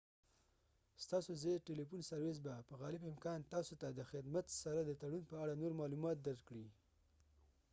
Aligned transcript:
ستاسو 1.03 1.31
ځايي 1.41 1.65
ټیلیفون 1.67 2.01
سروس 2.09 2.37
به 2.45 2.53
په 2.67 2.73
غالب 2.81 3.01
امکان 3.11 3.39
تاسو 3.53 3.73
ته 3.81 4.05
خدمت 4.11 4.45
سره 4.63 4.79
د 4.83 4.91
تړون 5.01 5.23
په 5.29 5.35
اړه 5.43 5.53
نور 5.61 5.71
معلومات 5.81 6.17
درکړي 6.27 6.67